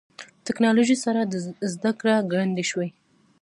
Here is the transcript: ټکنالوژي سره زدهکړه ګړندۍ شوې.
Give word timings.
ټکنالوژي 0.45 0.97
سره 1.05 1.21
زدهکړه 1.73 2.15
ګړندۍ 2.31 2.65
شوې. 2.71 2.89